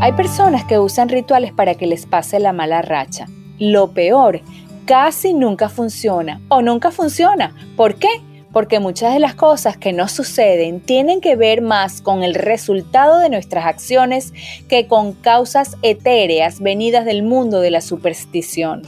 Hay 0.00 0.12
personas 0.12 0.64
que 0.64 0.78
usan 0.78 1.08
rituales 1.08 1.52
para 1.52 1.74
que 1.74 1.88
les 1.88 2.06
pase 2.06 2.38
la 2.38 2.52
mala 2.52 2.82
racha. 2.82 3.26
Lo 3.58 3.90
peor, 3.90 4.42
casi 4.84 5.34
nunca 5.34 5.68
funciona 5.68 6.40
o 6.48 6.62
nunca 6.62 6.92
funciona. 6.92 7.52
¿Por 7.76 7.96
qué? 7.96 8.08
Porque 8.52 8.78
muchas 8.78 9.12
de 9.12 9.18
las 9.18 9.34
cosas 9.34 9.76
que 9.76 9.92
nos 9.92 10.12
suceden 10.12 10.78
tienen 10.78 11.20
que 11.20 11.34
ver 11.34 11.62
más 11.62 12.00
con 12.00 12.22
el 12.22 12.34
resultado 12.34 13.18
de 13.18 13.28
nuestras 13.28 13.66
acciones 13.66 14.32
que 14.68 14.86
con 14.86 15.14
causas 15.14 15.76
etéreas 15.82 16.60
venidas 16.60 17.04
del 17.04 17.24
mundo 17.24 17.60
de 17.60 17.72
la 17.72 17.80
superstición. 17.80 18.82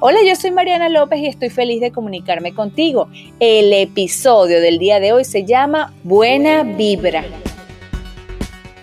Hola, 0.00 0.18
yo 0.26 0.34
soy 0.34 0.50
Mariana 0.50 0.88
López 0.88 1.20
y 1.20 1.26
estoy 1.26 1.50
feliz 1.50 1.80
de 1.80 1.92
comunicarme 1.92 2.52
contigo. 2.52 3.08
El 3.38 3.72
episodio 3.72 4.60
del 4.60 4.80
día 4.80 4.98
de 4.98 5.12
hoy 5.12 5.24
se 5.24 5.44
llama 5.44 5.94
Buena 6.02 6.64
Vibra. 6.64 7.24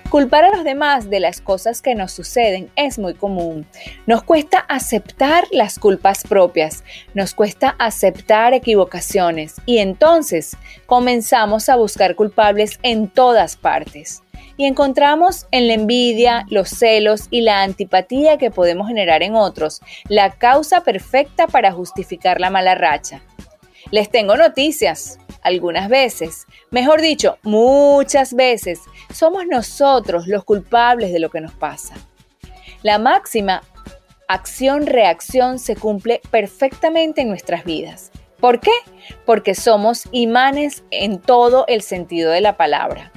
Culpar 0.09 0.43
a 0.43 0.49
los 0.49 0.63
demás 0.63 1.11
de 1.11 1.19
las 1.19 1.39
cosas 1.39 1.83
que 1.83 1.93
nos 1.93 2.11
suceden 2.11 2.71
es 2.75 2.97
muy 2.97 3.13
común. 3.13 3.67
Nos 4.07 4.23
cuesta 4.23 4.57
aceptar 4.57 5.45
las 5.51 5.77
culpas 5.77 6.23
propias, 6.23 6.83
nos 7.13 7.35
cuesta 7.35 7.75
aceptar 7.77 8.55
equivocaciones 8.55 9.57
y 9.67 9.77
entonces 9.77 10.57
comenzamos 10.87 11.69
a 11.69 11.75
buscar 11.75 12.15
culpables 12.15 12.79
en 12.81 13.07
todas 13.07 13.55
partes. 13.55 14.23
Y 14.57 14.65
encontramos 14.65 15.45
en 15.51 15.67
la 15.67 15.75
envidia, 15.75 16.43
los 16.49 16.69
celos 16.69 17.27
y 17.29 17.41
la 17.41 17.61
antipatía 17.61 18.39
que 18.39 18.49
podemos 18.49 18.87
generar 18.87 19.21
en 19.21 19.35
otros 19.35 19.79
la 20.07 20.31
causa 20.31 20.81
perfecta 20.81 21.45
para 21.45 21.71
justificar 21.71 22.41
la 22.41 22.49
mala 22.49 22.73
racha. 22.73 23.21
Les 23.91 24.09
tengo 24.09 24.35
noticias 24.35 25.19
algunas 25.41 25.89
veces, 25.89 26.45
mejor 26.71 27.01
dicho, 27.01 27.37
muchas 27.43 28.33
veces, 28.33 28.81
somos 29.13 29.45
nosotros 29.45 30.27
los 30.27 30.43
culpables 30.43 31.11
de 31.11 31.19
lo 31.19 31.29
que 31.29 31.41
nos 31.41 31.53
pasa. 31.53 31.95
La 32.81 32.97
máxima 32.97 33.63
acción-reacción 34.27 35.59
se 35.59 35.75
cumple 35.75 36.21
perfectamente 36.29 37.21
en 37.21 37.29
nuestras 37.29 37.65
vidas. 37.65 38.11
¿Por 38.39 38.59
qué? 38.59 38.71
Porque 39.25 39.55
somos 39.55 40.07
imanes 40.11 40.83
en 40.91 41.19
todo 41.19 41.65
el 41.67 41.81
sentido 41.81 42.31
de 42.31 42.41
la 42.41 42.55
palabra. 42.55 43.11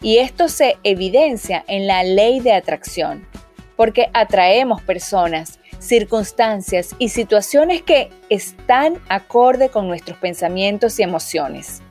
Y 0.00 0.18
esto 0.18 0.48
se 0.48 0.76
evidencia 0.84 1.64
en 1.66 1.86
la 1.86 2.04
ley 2.04 2.40
de 2.40 2.52
atracción, 2.52 3.26
porque 3.74 4.10
atraemos 4.12 4.82
personas, 4.82 5.58
circunstancias 5.84 6.94
y 6.98 7.10
situaciones 7.10 7.82
que 7.82 8.10
están 8.30 9.00
acorde 9.08 9.68
con 9.68 9.88
nuestros 9.88 10.18
pensamientos 10.18 10.98
y 10.98 11.02
emociones. 11.02 11.82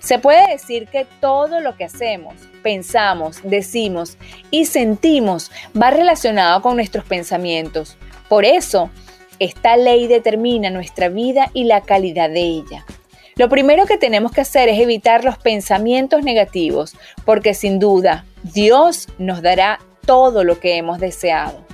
Se 0.00 0.18
puede 0.18 0.52
decir 0.52 0.88
que 0.88 1.06
todo 1.20 1.60
lo 1.60 1.76
que 1.76 1.84
hacemos, 1.84 2.34
pensamos, 2.62 3.40
decimos 3.42 4.16
y 4.50 4.64
sentimos 4.64 5.50
va 5.80 5.90
relacionado 5.90 6.62
con 6.62 6.76
nuestros 6.76 7.04
pensamientos. 7.04 7.96
Por 8.28 8.44
eso, 8.44 8.90
esta 9.38 9.76
ley 9.76 10.06
determina 10.06 10.70
nuestra 10.70 11.08
vida 11.08 11.50
y 11.52 11.64
la 11.64 11.82
calidad 11.82 12.30
de 12.30 12.40
ella. 12.40 12.84
Lo 13.36 13.48
primero 13.48 13.86
que 13.86 13.98
tenemos 13.98 14.32
que 14.32 14.40
hacer 14.40 14.68
es 14.68 14.80
evitar 14.80 15.24
los 15.24 15.38
pensamientos 15.38 16.24
negativos, 16.24 16.96
porque 17.24 17.54
sin 17.54 17.78
duda 17.78 18.24
Dios 18.42 19.06
nos 19.18 19.42
dará 19.42 19.78
todo 20.04 20.42
lo 20.42 20.58
que 20.58 20.76
hemos 20.76 20.98
deseado. 20.98 21.64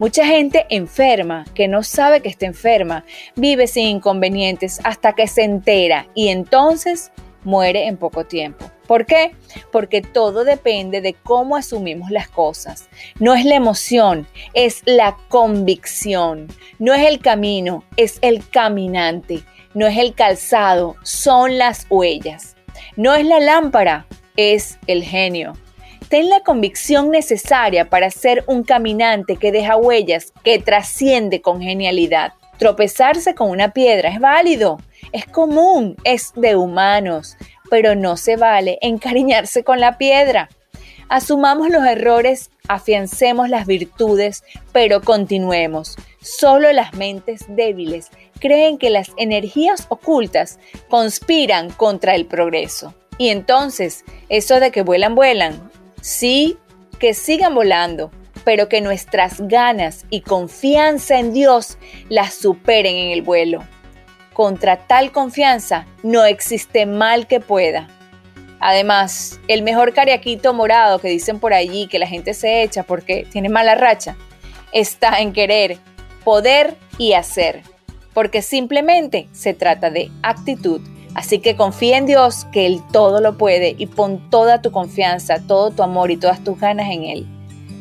Mucha 0.00 0.24
gente 0.24 0.64
enferma, 0.70 1.44
que 1.54 1.68
no 1.68 1.82
sabe 1.82 2.22
que 2.22 2.30
está 2.30 2.46
enferma, 2.46 3.04
vive 3.36 3.66
sin 3.66 3.86
inconvenientes 3.86 4.80
hasta 4.82 5.12
que 5.12 5.26
se 5.26 5.42
entera 5.42 6.08
y 6.14 6.28
entonces 6.28 7.12
muere 7.44 7.86
en 7.86 7.98
poco 7.98 8.24
tiempo. 8.24 8.64
¿Por 8.86 9.04
qué? 9.04 9.32
Porque 9.70 10.00
todo 10.00 10.44
depende 10.44 11.02
de 11.02 11.12
cómo 11.12 11.54
asumimos 11.54 12.10
las 12.10 12.30
cosas. 12.30 12.88
No 13.18 13.34
es 13.34 13.44
la 13.44 13.56
emoción, 13.56 14.26
es 14.54 14.80
la 14.86 15.18
convicción. 15.28 16.48
No 16.78 16.94
es 16.94 17.06
el 17.06 17.18
camino, 17.18 17.84
es 17.98 18.20
el 18.22 18.48
caminante. 18.48 19.42
No 19.74 19.86
es 19.86 19.98
el 19.98 20.14
calzado, 20.14 20.96
son 21.02 21.58
las 21.58 21.86
huellas. 21.90 22.56
No 22.96 23.14
es 23.14 23.26
la 23.26 23.38
lámpara, 23.38 24.06
es 24.38 24.78
el 24.86 25.04
genio. 25.04 25.52
Ten 26.08 26.28
la 26.28 26.40
convicción 26.40 27.10
necesaria 27.10 27.88
para 27.88 28.10
ser 28.10 28.44
un 28.46 28.64
caminante 28.64 29.36
que 29.36 29.52
deja 29.52 29.76
huellas, 29.76 30.32
que 30.42 30.58
trasciende 30.58 31.40
con 31.40 31.60
genialidad. 31.60 32.32
Tropezarse 32.58 33.34
con 33.34 33.50
una 33.50 33.72
piedra 33.72 34.10
es 34.10 34.20
válido, 34.20 34.78
es 35.12 35.26
común, 35.26 35.96
es 36.04 36.32
de 36.34 36.56
humanos, 36.56 37.36
pero 37.70 37.94
no 37.94 38.16
se 38.16 38.36
vale 38.36 38.78
encariñarse 38.82 39.64
con 39.64 39.80
la 39.80 39.98
piedra. 39.98 40.48
Asumamos 41.08 41.70
los 41.70 41.84
errores, 41.84 42.50
afiancemos 42.68 43.48
las 43.48 43.66
virtudes, 43.66 44.44
pero 44.72 45.00
continuemos. 45.00 45.96
Solo 46.20 46.72
las 46.72 46.94
mentes 46.94 47.46
débiles 47.48 48.10
creen 48.40 48.78
que 48.78 48.90
las 48.90 49.10
energías 49.16 49.86
ocultas 49.88 50.58
conspiran 50.88 51.70
contra 51.70 52.14
el 52.14 52.26
progreso. 52.26 52.94
Y 53.18 53.28
entonces, 53.28 54.04
eso 54.28 54.60
de 54.60 54.70
que 54.70 54.82
vuelan, 54.82 55.14
vuelan, 55.14 55.69
Sí, 56.00 56.58
que 56.98 57.14
sigan 57.14 57.54
volando, 57.54 58.10
pero 58.44 58.68
que 58.68 58.80
nuestras 58.80 59.40
ganas 59.40 60.06
y 60.10 60.22
confianza 60.22 61.18
en 61.18 61.32
Dios 61.32 61.78
las 62.08 62.34
superen 62.34 62.96
en 62.96 63.10
el 63.10 63.22
vuelo. 63.22 63.62
Contra 64.32 64.86
tal 64.86 65.12
confianza 65.12 65.86
no 66.02 66.24
existe 66.24 66.86
mal 66.86 67.26
que 67.26 67.40
pueda. 67.40 67.88
Además, 68.60 69.40
el 69.48 69.62
mejor 69.62 69.94
cariaquito 69.94 70.52
morado 70.52 70.98
que 70.98 71.08
dicen 71.08 71.40
por 71.40 71.54
allí 71.54 71.86
que 71.86 71.98
la 71.98 72.06
gente 72.06 72.34
se 72.34 72.62
echa 72.62 72.82
porque 72.82 73.26
tiene 73.30 73.48
mala 73.48 73.74
racha, 73.74 74.16
está 74.72 75.20
en 75.20 75.32
querer, 75.32 75.78
poder 76.24 76.76
y 76.98 77.14
hacer, 77.14 77.62
porque 78.12 78.42
simplemente 78.42 79.28
se 79.32 79.54
trata 79.54 79.90
de 79.90 80.10
actitud 80.22 80.82
Así 81.14 81.38
que 81.38 81.56
confía 81.56 81.98
en 81.98 82.06
Dios 82.06 82.46
que 82.52 82.66
Él 82.66 82.82
todo 82.92 83.20
lo 83.20 83.36
puede 83.36 83.74
y 83.76 83.86
pon 83.86 84.30
toda 84.30 84.62
tu 84.62 84.70
confianza, 84.70 85.40
todo 85.46 85.70
tu 85.70 85.82
amor 85.82 86.10
y 86.10 86.16
todas 86.16 86.42
tus 86.44 86.58
ganas 86.58 86.90
en 86.90 87.04
Él. 87.04 87.26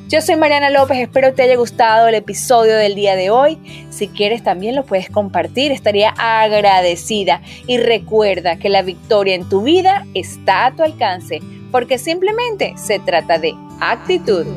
Yo 0.10 0.22
soy 0.22 0.38
Mariana 0.38 0.72
López, 0.72 0.98
espero 0.98 1.36
te 1.36 1.44
haya 1.44 1.56
gustado 1.56 2.08
el 2.08 2.16
episodio 2.16 2.76
del 2.76 2.96
día 2.96 3.16
de 3.16 3.30
hoy. 3.30 3.60
Si 3.92 4.08
quieres 4.08 4.42
también 4.42 4.76
lo 4.76 4.84
puedes 4.84 5.08
compartir, 5.08 5.72
estaría 5.72 6.16
agradecida. 6.18 7.44
Y 7.68 7.78
recuerda 7.78 8.58
que 8.58 8.70
la 8.70 8.82
victoria 8.82 9.36
en 9.36 9.48
tu 9.48 9.62
vida 9.62 10.08
está 10.16 10.66
a 10.66 10.76
tu 10.76 10.82
alcance, 10.82 11.42
porque 11.72 12.00
simplemente 12.00 12.74
se 12.76 12.98
trata 12.98 13.38
de 13.38 13.54
actitud. 13.80 14.48